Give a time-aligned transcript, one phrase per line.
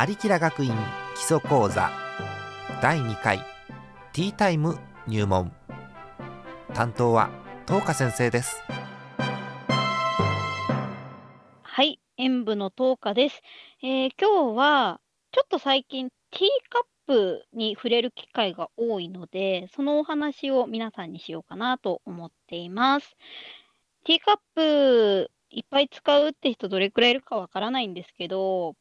[0.00, 0.74] 有吉学院
[1.14, 1.90] 基礎講座
[2.80, 3.38] 第2回
[4.14, 5.52] ティータイム入門
[6.72, 7.28] 担当は
[7.66, 8.62] 東花先生です
[11.62, 13.42] はい、演舞の東花です。
[13.82, 15.00] えー今日は
[15.32, 23.16] ちょっと最近ティーカップに触れる機会が多いので、そのお話を皆さんにしようかなと思っています。
[24.04, 28.76] ティーカップいっぱい使うって人どれくらいいるかわからないんですけど、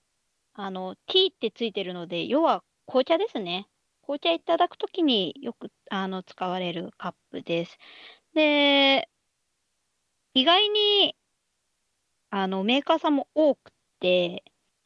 [0.54, 3.68] あの、ティーってついてるので、要は紅茶ですね。
[4.02, 7.78] 紅茶いただくときによくあの使われるカップです。
[8.34, 9.10] で、
[10.34, 11.16] 意外に
[12.32, 14.44] あの、メーカーさんも多くて、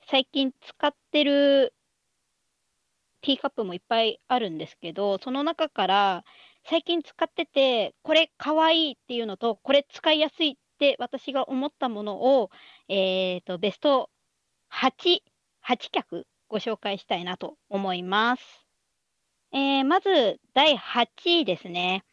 [0.07, 1.73] 最近使ってる
[3.21, 6.25] ティーカップもいっぱいあるんですけど、その中から
[6.65, 12.49] 最近使ってて、これかわいいっていうのと、これ使いやすいって私が思ったものを、
[12.87, 14.09] えっと、ベスト
[14.69, 15.23] 8、
[15.67, 18.43] 8脚ご紹介したいなと思います。
[19.51, 22.03] えーまず、第8位ですね。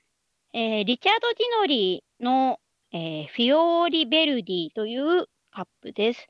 [0.52, 2.60] えーリチャード・ジノリの
[2.92, 6.26] えーフィオーリベルディというカップです。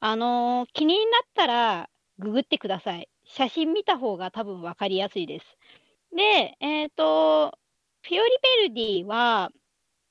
[0.00, 3.08] あの気になったらググってください。
[3.26, 5.46] 写真見た方が多分わかりやすいです。
[6.14, 7.58] で、えっと、
[8.02, 9.50] フィオリベルディは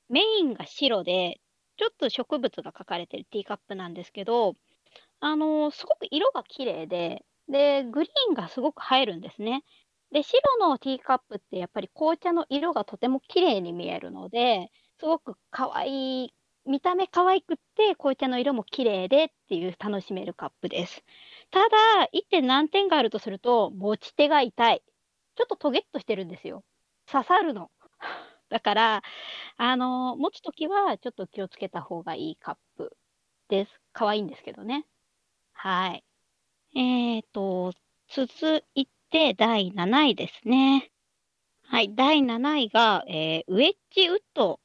[0.09, 1.39] メインが白で、
[1.77, 4.55] ちょっと植物が描かれてるティーカップなんですけど、
[5.25, 9.63] あのすごく色が綺麗で、で、グリーンがすごく映えるんですね。
[10.11, 16.33] で、白のティーカップってやっぱり紅茶の色がとても綺麗に見えるので、すごく可愛い、
[16.65, 21.05] 見た目可愛くって、紅茶の色も綺麗でっていう楽しめるカップです。
[21.51, 24.83] ただ、一点難点があるとすると、持ち手が痛い。
[25.35, 26.65] ちょっとトゲっとしてるんですよ。
[27.09, 27.71] 刺さるの。
[28.49, 29.03] だから、
[29.55, 32.97] あの、持つときはちょっと気をつけた方がいいカップ
[33.47, 33.81] です。
[33.93, 34.85] 可愛いんですけどね。
[35.65, 36.03] はい。
[36.77, 37.71] えーと、
[38.13, 40.91] 続いて第7位ですね。
[41.61, 44.59] はい、第7位が、えーウェッジウッド。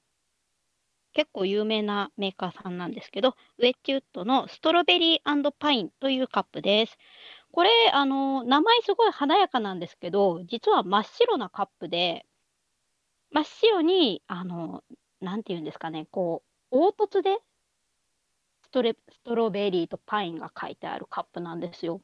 [1.13, 6.99] 結構有名なメーカーさんなんですけど、ウェッジウッドのストロベリーパインというカップです。
[7.53, 12.27] これ、あの、名前すごい華やかなんですけど、実は真っ白なカップで、
[13.31, 14.83] 真っ白に、あの、
[15.21, 17.39] なんていうんですかね、こう、凹凸で
[18.69, 22.03] ストレストロベリーとパインが書いてあるカップなんですよ。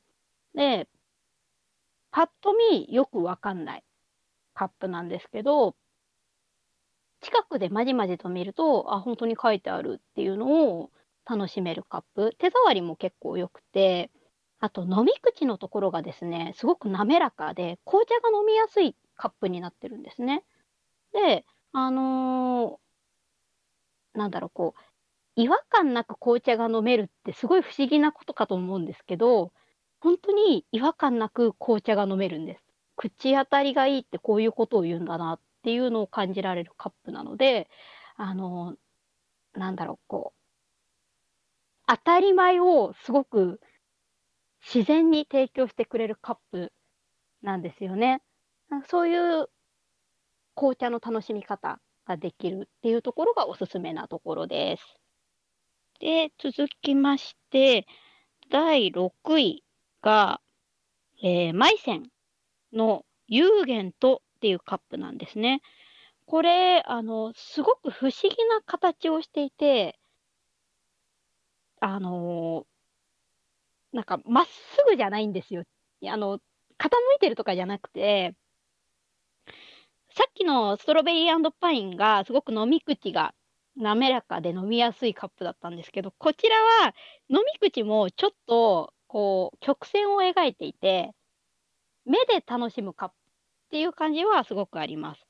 [0.54, 0.88] で、
[2.10, 3.84] パッと見よくわかんない
[4.54, 5.76] カップなんですけど、
[7.20, 10.90] 近くでまじまじと見ると、あ、本当に書いてあるっていうのを
[11.24, 12.34] 楽しめるカップ。
[12.38, 14.10] 手触りも結構良くて、
[14.60, 20.44] あと飲み口のところがですね、すごく滑らかで、紅茶が飲みやすいカップになってるんですね。
[21.12, 24.80] で、あのーなんだろう、こう、
[25.36, 29.52] 違和感なく紅茶が飲めるってすごい不思議なことかと思うんですけど、
[30.00, 32.62] 本当に違和感なく紅茶が飲めるんです。
[32.96, 37.68] 口当たりがいいってこういうことを言うんだなっていうのを感じられるカップなので、
[38.16, 38.76] あの、
[39.54, 40.40] なんだろう、こう、
[41.86, 43.60] 当たり前をすごく
[44.62, 46.72] 自然に提供してくれるカップ
[47.42, 48.22] なんですよね。
[48.88, 49.48] そういう
[50.54, 55.03] 紅茶の楽しみ方ができるっていうところがおすすめなところです。
[56.00, 57.86] で、続きまして、
[58.50, 59.64] 第6位
[60.02, 60.40] が、
[61.22, 62.10] えーマイセン
[62.72, 65.62] のユーゲントっていうカップなんですね。
[66.26, 69.98] これ、あの、すごく不思議な形をしていて、
[71.80, 72.74] あのー
[73.92, 75.62] なんかまっすぐじゃないんですよ。
[76.04, 76.38] あの、
[76.78, 78.34] 傾いてるとかじゃなくて、
[80.10, 83.34] さっきのストロベリーパインがすごく飲み口が
[83.76, 86.94] 滑らかで飲みやすいカップだったんですけど、こちらは
[87.28, 91.12] 飲み口もちょっとこう曲線を描いていて、
[92.04, 93.18] 目で楽しむカップっ
[93.70, 95.26] ていう感じはすごくあります。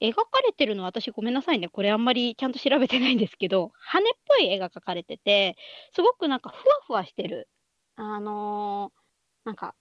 [0.00, 1.68] 描かれてるのは私ごめんなさいね。
[1.68, 5.56] これあんまりちゃんと調べてないんですけど、羽っぽい絵が描かれてて、
[5.94, 7.48] すごくなんかふわふわしてる。
[7.96, 9.00] あのー
[9.46, 9.74] なんか、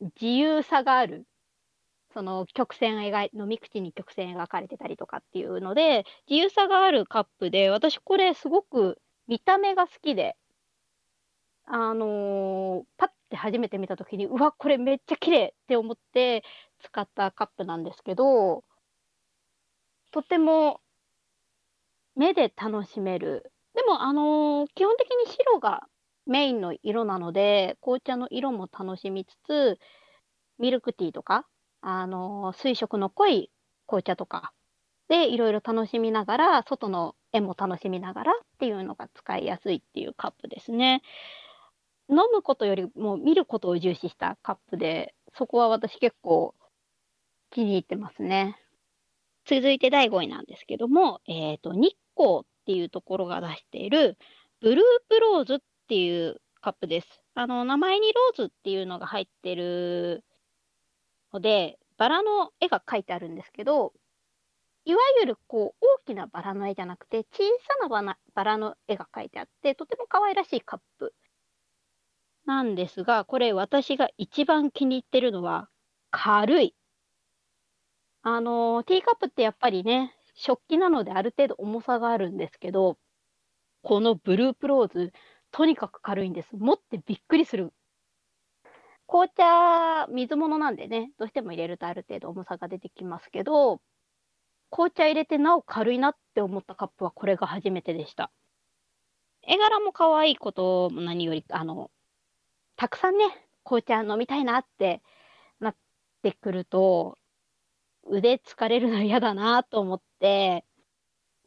[0.00, 1.26] 自由さがある。
[2.16, 8.98] その曲線描い、飲み口に曲線描かれてたりとかっていうので、自由さがあるカップで、私これすごく
[9.28, 10.34] 見た目が好きで、
[11.66, 16.42] あのーパッて初めて見たときに、うわ、これめっちゃ綺麗って思って
[16.82, 18.64] 使ったカップなんですけど、
[20.10, 20.80] とても
[22.14, 23.52] 目で楽しめる。
[23.74, 25.86] でも、あのー基本的に白が
[26.24, 29.78] メインの色なので、紅茶の色も楽しみつつ、
[30.58, 31.46] ミルクティーとか、
[31.88, 33.48] あの水色の濃い
[33.86, 34.52] 紅茶とか
[35.08, 41.02] でいろいろ楽しみながら、外の絵も楽しみながらっていうのが使いやすいっていうカップですね。
[42.08, 46.56] 飲むことよりも見ることを重視したカップで、そこは私結構
[47.50, 48.58] 気に入ってますね。
[49.44, 54.18] 続いて第5位なんですけども、えっ、と、日光っていうところが出している、
[54.60, 57.22] ブループローズっていうカップです。
[57.34, 60.24] あの、名前にローズっていうのが入ってる
[61.36, 63.92] ので、バラの絵が描いてあるんですけど、
[64.84, 71.14] いわゆるこう大きなバラの絵じゃなくて、小さなバラバラの絵が描いてあって、とても可愛らしいカップ
[72.46, 75.68] なんですが、これ私が一番気に入ってるのは、
[76.10, 76.74] 軽い。
[78.22, 82.98] あの、ティーカップってやっぱりね、食器なのである程度重さがあるんですけど、
[83.82, 85.12] このブループローズ、
[85.52, 86.56] とにかく軽いんです。
[86.56, 87.72] 持ってびっくりする。
[89.06, 93.80] 紅茶、水物なんでね、どうしても入れるとある程度重さが出てきますけど、
[94.70, 98.32] 紅茶入れてなお軽いなって思ったカップはこれが初めてでした。
[99.42, 101.90] 絵柄も可愛いことも何より、あの、
[102.74, 103.24] たくさんね、
[103.64, 105.02] 紅茶飲みたいなって
[105.60, 105.76] なっ
[106.22, 107.16] てくると、
[108.08, 110.64] 腕疲れるの嫌だなと思って、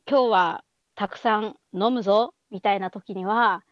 [0.07, 0.63] 今日は
[0.95, 3.63] たくさん飲むぞみたいな時には、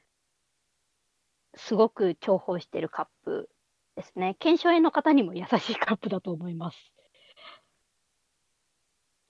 [1.56, 3.50] すごく重宝してるカップ
[3.98, 4.36] ですね。
[4.40, 6.78] 腱鞘炎の方にも優しいカップだと思います。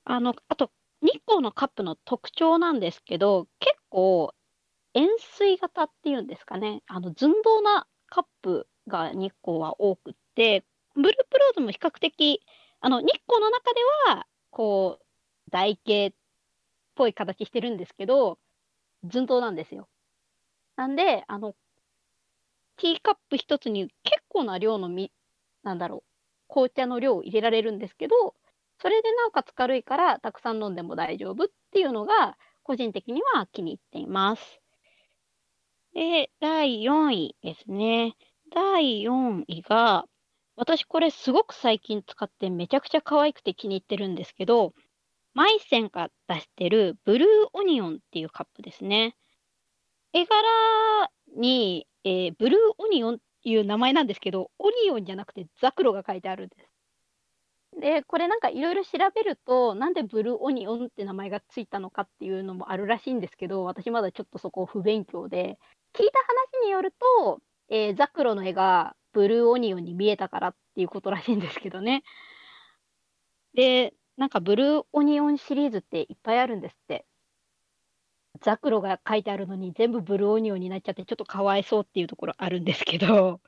[0.04, 0.72] あの、あと、
[1.02, 4.34] 日光のカップの特徴なんですけど、結構、
[4.94, 10.66] 円錐型っていうんですかね、あの寸胴なカップが日光は多くって、
[10.96, 12.42] ブループローズも比較的、
[12.82, 13.80] あの日光の中で
[14.10, 15.06] は、こう、
[15.50, 16.14] 台形っ
[16.96, 18.38] ぽい形してるんですけど、
[19.10, 19.88] 寸胴なんですよ。
[20.76, 21.56] なんで、あの、
[22.78, 25.12] ティーカップ一つに結構な量のみ、
[25.64, 26.04] なんだろう、
[26.48, 28.36] 紅茶の量を入れられるんですけど、
[28.80, 34.62] それでなおかつ軽いからたくさん飲んでも大丈夫っていうのが個人的には気に入っています。
[35.94, 38.16] で、第4位ですね。
[38.54, 40.06] 第4位が、
[40.56, 44.74] 私これすごく最近使ってめちゃくちゃ可愛くて気に入ってるんですけど、
[45.34, 49.16] マイセンが出してるブルーオニオンっていうカップですね。
[50.14, 56.56] 絵柄に、えー、ブルーオニオンっていう名前なんですけど、オニオンじゃなくてザクロが書いてあるんで
[57.76, 57.82] す。
[57.82, 65.60] で、これなんかいろいろ調べると、なんでブルーオニオンって名前がついたのかっていうのもあるらしいんですけど、私まだちょっとそこ不勉強で、
[65.94, 66.20] 聞いた
[66.62, 72.04] 話によると、えー、ザクロの絵がブルーオニオンに見えたからっていうことらしいんですけどね。
[73.54, 77.06] で、なんかブルーオニオンシリーズっていっぱいあるんですって。
[78.42, 83.42] ザクロが書いてあるのに全部ブルーオニオンになっちゃってちょっとかわいそうっていうところあるんですけど、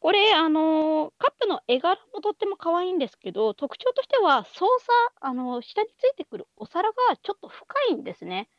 [0.00, 8.50] これ、あの、カップの絵柄もとっても可愛いんですけど、特徴としては操作、あの、下についてくるお皿がちょっと深いんですね。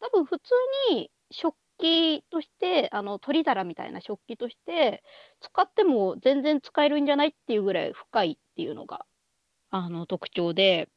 [0.00, 0.52] 多分普通
[0.90, 5.04] に食器として、あの、取り皿みたいな食器として
[5.40, 9.06] 使っても全然使えるんじゃないっていうぐらい深いっていうのが、
[9.70, 10.90] あの、特徴で、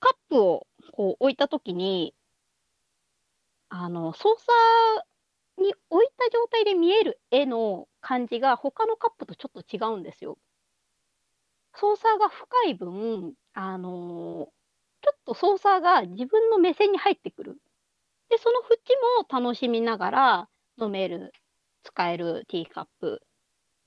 [0.00, 0.67] カップを
[0.98, 2.12] こう置いたときに、
[3.68, 4.48] あの、操作
[5.56, 10.38] に置いた状態で見える絵の感じが他のカップとちょっと違うんですよ。
[11.74, 14.48] 操作が深い分、あの、
[15.02, 17.60] ちょっと操作が自分の目線に入ってくる。
[18.30, 20.48] で、その縁も楽しみながら
[20.80, 21.32] 飲める、
[21.84, 23.22] 使えるティーカップ。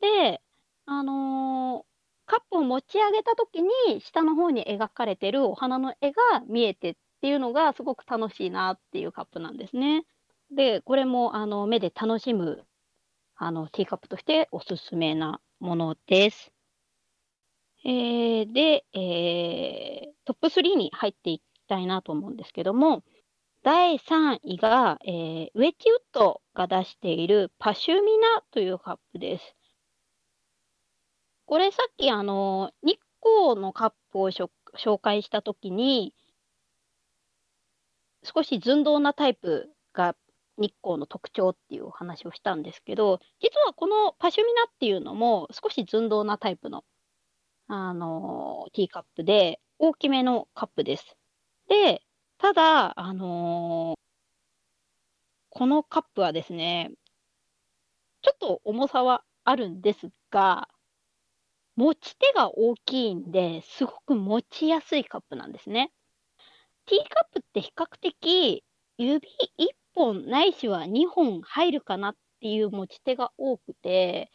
[0.01, 0.41] で、
[0.85, 1.85] あの、
[2.31, 10.05] カップを持ち上げた時に下の方に描かれてるお花の絵が見えてっていうのがすごく楽しいなっていうカップなんですね。
[10.49, 12.63] で、これもあの目で楽しむ
[13.35, 16.53] あのティーカップとしておすすめなものです。
[17.83, 23.03] えー、で、えー、トップ3に入っていきたいなと思うんですけども、
[23.61, 29.55] 第3位が、えー、ウェッジウッドが出しているパシュミナというカップです。
[31.51, 34.47] これさっきあの日光のカップを紹
[35.01, 36.15] 介したときに、
[38.23, 40.15] 少し寸胴なタイプが
[40.57, 46.85] 日光の特徴っていうお話をしたんですけど、実はこのパシュミナっていうのも少し寸胴なタイプの、
[47.67, 51.17] あの、ティーカップで、大きめのカップです。
[51.67, 52.01] で、
[52.37, 53.99] ただ、あのー、
[55.49, 56.91] このカップはですね、
[58.21, 60.69] ちょっと重さはあるんですが、
[61.75, 65.91] 持ち手が大きいんで、すごく持ちやすいカップなんですね。
[66.85, 68.63] ティーカップって比較的
[68.97, 74.29] 指1本ないしは2本入るかなっていう持ち手が多くて、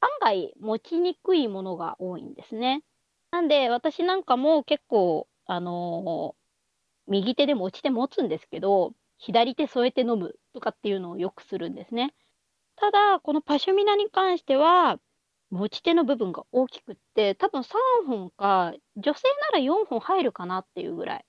[0.00, 2.82] 案外持ちにくいものが多いんですね。
[3.30, 12.14] なんで私なんかも結構、あのー、右手で持ち手持つんですけど、左手添えて飲むとかっていうのをよくするんですね。
[12.76, 14.98] ただ、このパシュミナに関しては、
[15.52, 21.26] 持ち手の部分が大きくって、多分3本か、女性なら4本入るかなっていうぐらい、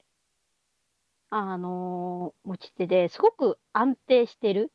[1.32, 4.72] あのー持ち手ですごく安定してる。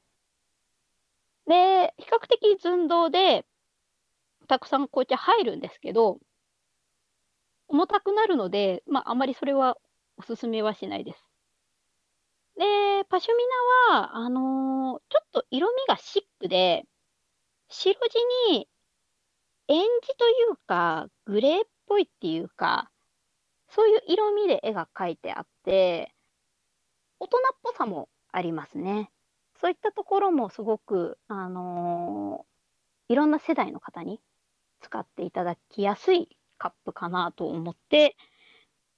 [1.46, 3.44] で、比較的寸胴で、
[4.48, 6.18] たくさん紅茶入るんですけど、
[7.68, 9.78] 重たくなるので、まあ、あまりそれは
[10.18, 11.24] おすすめはしないです。
[12.56, 13.42] で、パシュミ
[13.90, 16.84] ナは、あのーちょっと色味がシックで、
[17.68, 18.16] 白地
[18.52, 18.68] に、
[19.68, 22.90] エンジというか、グレーっぽいっていうか、
[23.68, 26.14] そういう色味で絵が描いてあって、
[27.20, 29.10] 大人っぽさもありますね。
[29.60, 32.48] そういったところもすごく、あのー
[33.10, 34.20] いろんな世代の方に
[34.82, 38.16] 使っていただきやすいカップかなと思って、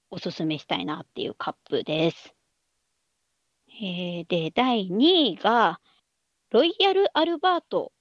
[0.09, 2.35] おすすめしたいなっていうカップです。
[3.69, 5.79] えーで、第2位が、
[6.49, 7.93] ロイヤル・アルバート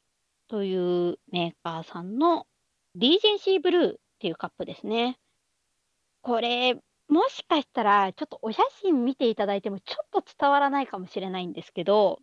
[0.49, 2.49] というメーカーさんの
[2.97, 5.19] リージェンシーブルーっていうカップですね。
[6.23, 6.75] これ、
[7.09, 12.21] もしかしたら、ちょっとお写真見ていただいてもちょっと伝わらないかもしれないんですけど、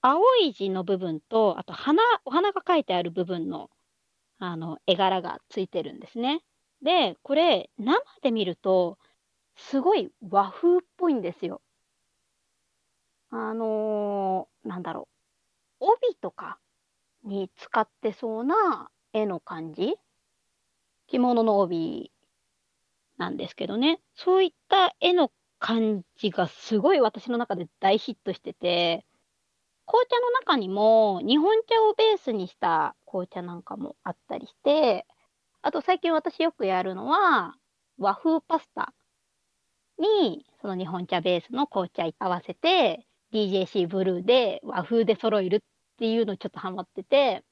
[0.00, 3.70] 青い字の部分と、あと花、お花が描いてある部分の、
[4.38, 6.42] あの、絵柄がついてるんですね。
[6.82, 8.98] で、これ、生で見ると、
[9.56, 11.62] すごい和風っぽいんですよ。
[13.30, 15.08] あのーなんだろ
[15.80, 15.86] う。
[15.86, 16.58] 帯とか
[17.24, 19.96] に使ってそうな絵の感じ？
[21.08, 22.12] 着物の帯
[23.16, 23.98] なんですけどね。
[24.14, 29.06] そういった絵の感じがすごい私の中で大ヒットしてて、
[29.86, 35.06] 紅茶の中にも日本茶をベースにした紅茶なんかもあったりして、
[35.62, 37.54] あと最近私よくやるのは
[37.98, 38.92] 和風パスタ
[39.98, 45.60] にその日本茶ベースの紅茶合わせて DJC ブルーで和風で揃えるっ
[45.98, 47.42] ていうのちょっとハマってて、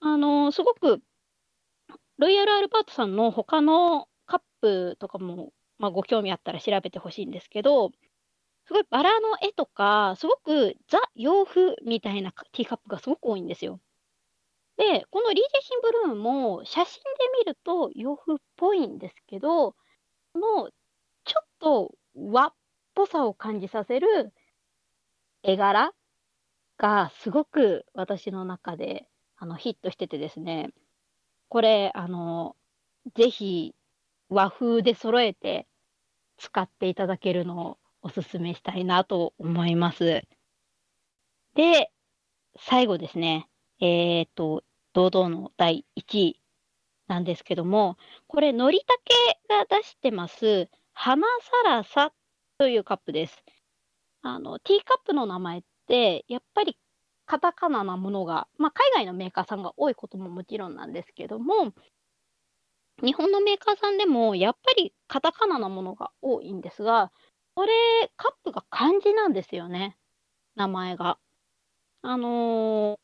[0.00, 1.02] あのすごく
[2.18, 7.92] ロイヤルアルバートさんの他のカップとかも、まあ、ご興味あったら調べてほしいんですけど、
[8.66, 13.80] すごいバラの絵とか、すごくザ洋風みたいなティーカップがすごく多いんですよ。
[14.76, 19.72] で、このリージェシンブルーも写真で見ると洋風っぽいんですけど、
[20.32, 20.70] この
[21.24, 22.52] ちょっと和っ
[22.94, 24.32] ぽさを感じさせる
[25.44, 25.92] 絵柄
[26.78, 30.70] がすごく私の中であのヒットしててですね、
[31.48, 32.56] これ、あの、
[33.14, 33.74] ぜひ
[34.28, 35.66] 和風で揃えて
[36.36, 40.22] 使っていただけるのをおすすめしたいなと思います。
[41.54, 41.90] で、
[42.58, 43.48] 最後ですね、
[43.80, 46.40] えっと、堂々の第1位
[47.06, 49.14] なんですけども、これ、のりたけ
[49.48, 51.26] が出してます、花
[51.64, 52.12] さらさ
[52.58, 53.44] というカップです。
[54.22, 56.76] あの、ティーカップの名前って、やっぱり
[57.28, 61.74] カタカナなものが、まあ、海外のメーカーさんが多いことももちろんなんですけども、
[63.02, 67.12] 日本のメーカーさんでもやっぱりカタカナなものが多いんですが、
[67.54, 67.72] これ、
[68.16, 69.98] カップが漢字なんですよね、
[70.56, 71.18] 名前が。
[72.02, 72.98] あのー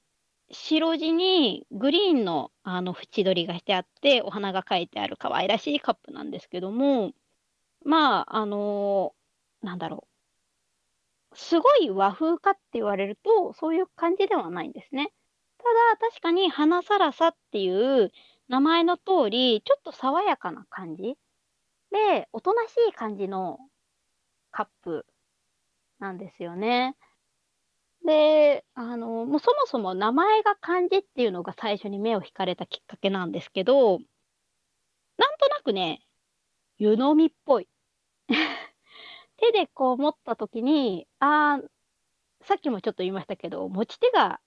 [0.51, 7.13] 白地にグリーンのあの縁取りがしてあって、お花が描いてある可愛らしいカップなんですけども、
[7.85, 10.14] まあ、あのーなんだろう。
[11.35, 15.13] すごい和風かって言われると、そういう感じではないんですね。
[15.59, 18.13] ただ、確かに花さらさっていう
[18.49, 21.17] 名前の通り、ちょっと爽やかな感じ
[21.91, 23.59] で、おとなしい感じの
[24.51, 25.07] カップ
[25.99, 26.97] なんですよね。
[28.05, 33.99] で、あの、もうそもそも名前が漢字っていうのが最初に目を引かれたきっかけなんですけど、
[35.17, 36.05] なんとなくね、
[36.79, 37.69] 湯飲みっぽい。
[39.53, 41.69] 手でこう持った時に、あー、
[42.47, 44.41] さっきもちょっと言いましたけど、持ち手が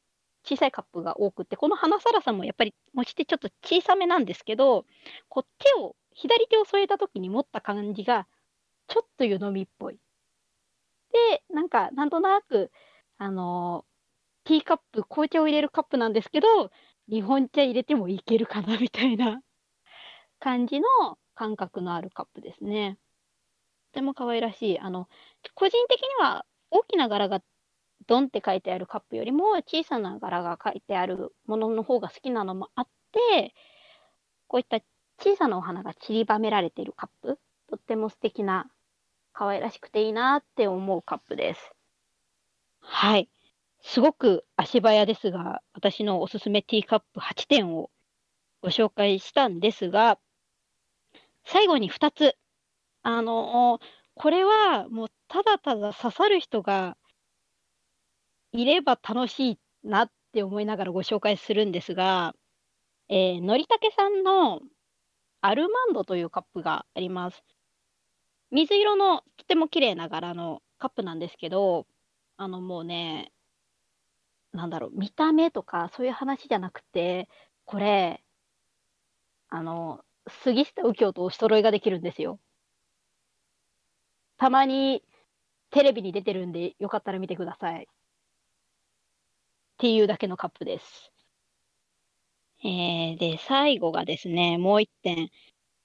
[0.43, 4.85] 小さいカップが多くて、この花さらさんもやっぱり持ち手ちょっと小さめなんですけど、
[5.29, 8.27] こう手を、左手を添えた時に持った感じが、
[8.87, 9.99] ちょっと湯飲みっぽい。
[11.11, 12.71] で、なんか、なんとなく、
[13.17, 13.85] あの
[14.43, 16.47] ティーカップ、紅茶を入れるカップなんですけど、
[17.09, 19.41] 日本茶入れてもいけるかなみたいな
[20.39, 20.87] 感じの
[21.35, 22.97] 感覚のあるカップですね。
[23.91, 24.79] ても可愛らしい。
[24.79, 25.07] あの、
[25.55, 27.41] 個人的には大きな柄が
[28.07, 33.53] ドンって書いてあるカップよりも小さな柄が書いてあるものの方が好きなのもあって、
[34.47, 34.79] こういった
[35.19, 37.39] 小さなお花が散りばめられているカップ、
[37.69, 38.69] とっても素敵な、
[39.33, 41.71] 可愛らしくていいなって思うカップです。
[42.81, 43.29] はい。
[43.81, 47.91] すごく足早ですが、私のおすすめティーカップ8点を
[48.61, 50.19] ご紹介したんですが、
[51.45, 52.35] 最後に2つ。
[53.09, 53.79] あの、
[54.15, 56.97] これはもうただただ刺さる人が
[58.51, 62.35] いれば楽しいなって思いながらご紹介するんですが、
[63.07, 64.59] えー、のりたけさんの
[65.39, 67.41] アルマンドというカップがあります。
[68.51, 71.87] 水色のとても綺麗な柄のカップなんですけど、
[72.35, 73.31] あのもうね、
[74.51, 77.29] なんだろう、見た目とかそういう話じゃなくて、
[77.63, 78.21] これ、
[79.47, 80.01] あの、
[80.43, 82.41] 杉下右京とお揃いができるんですよ。
[84.37, 85.03] たまに
[85.71, 87.83] テレビに出てるんで、よかったら見てください。
[87.83, 87.87] っ
[89.77, 91.11] ていうだけのカップです。
[92.63, 95.29] えー、で、最後がですね、もう一点。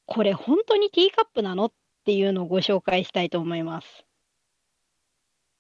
[0.07, 1.73] これ本当にティーカップなのっ
[2.05, 4.07] ていうのをご紹介したいと思います。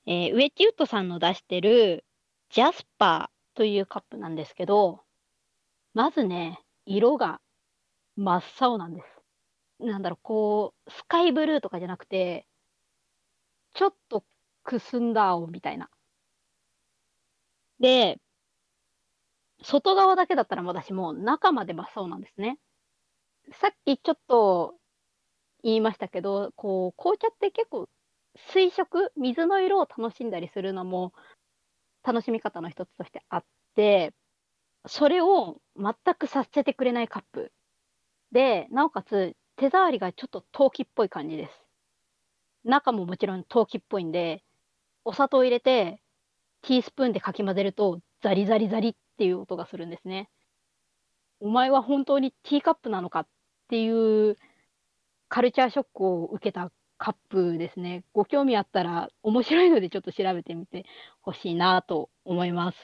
[0.06, 2.04] えー、ウェッジウッドさんの出してる
[2.50, 5.00] ジャスパーというカップなんですけど、
[5.94, 7.40] まずね、色が
[8.16, 9.86] 真っ青なんです。
[9.86, 12.46] なんだろう、こう、スカイブルーとかじゃなくて、
[13.74, 14.24] ちょっと
[14.64, 15.90] くすんだ青みたいな。
[17.80, 18.18] で、
[19.62, 22.58] 外側だけだったら私も中まで真っ青なんですね。
[23.52, 24.76] さっきちょっと
[25.62, 27.88] 言いましたけど、こう、紅茶って結構
[28.54, 31.12] 水色、水の色を楽しんだりするのも
[32.04, 33.44] 楽しみ方の一つとしてあっ
[33.76, 34.14] て、
[34.86, 37.52] それを全くさせてくれないカップ。
[38.32, 41.61] で、なおかつ手触りがちょっと陶器っぽい感じです。
[42.64, 44.42] 中ももちろん陶器っぽいんで、
[45.04, 46.02] お砂糖入れて、
[46.62, 50.30] ティースプーンでかき混ぜると、ザリザリザリっていう音がするんですね。
[51.40, 53.26] お前は本当にティーカップなのかっ
[53.68, 54.36] ていう
[55.28, 58.04] カルチャーショックを受けたカップですね。
[58.12, 60.84] ご興味あったら面白いのでちょっと調べてみて
[61.20, 62.78] ほしいなと思います。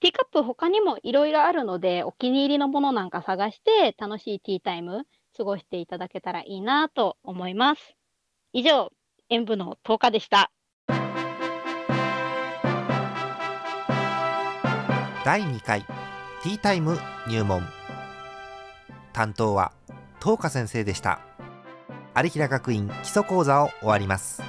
[0.00, 7.97] ティーカップ他にもいろいろあるので、お気に入りのものなんか探して楽しいティータイム過ごしていただけたらいいなと思います。
[8.54, 8.90] 以上、
[9.28, 10.50] 演舞の10日でした。
[15.22, 17.62] 第2回ティータイム入門。
[19.12, 19.72] 担当は
[20.22, 21.20] 東花先生でした。
[22.16, 24.42] 有平学院基礎講座を終わります。